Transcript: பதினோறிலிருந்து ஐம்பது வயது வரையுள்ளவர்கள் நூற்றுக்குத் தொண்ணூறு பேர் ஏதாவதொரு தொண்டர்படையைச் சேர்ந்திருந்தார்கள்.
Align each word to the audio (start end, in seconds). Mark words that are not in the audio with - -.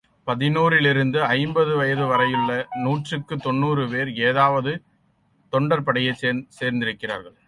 பதினோறிலிருந்து 0.27 1.19
ஐம்பது 1.23 1.75
வயது 1.75 2.05
வரையுள்ளவர்கள் 2.05 2.65
நூற்றுக்குத் 2.83 3.41
தொண்ணூறு 3.41 3.89
பேர் 3.89 4.07
ஏதாவதொரு 4.07 4.73
தொண்டர்படையைச் 5.51 6.47
சேர்ந்திருந்தார்கள். 6.59 7.37